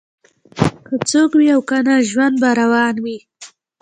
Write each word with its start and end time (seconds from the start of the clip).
که 0.85 0.95
څوک 1.09 1.31
وي 1.37 1.47
او 1.55 1.61
کنه 1.69 1.95
ژوند 2.09 2.35
به 2.41 2.49
روان 2.59 2.95
وي 3.03 3.17